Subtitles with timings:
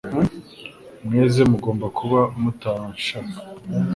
[1.05, 3.37] mweze mugomba kuba mutarashaka